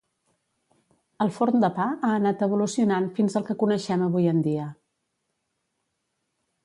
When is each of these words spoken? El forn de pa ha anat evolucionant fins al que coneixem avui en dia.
El 1.25 1.33
forn 1.35 1.59
de 1.65 1.69
pa 1.75 1.85
ha 2.07 2.09
anat 2.13 2.41
evolucionant 2.47 3.05
fins 3.19 3.37
al 3.41 3.45
que 3.51 3.59
coneixem 3.65 4.07
avui 4.07 4.27
en 4.33 4.43
dia. 4.49 4.67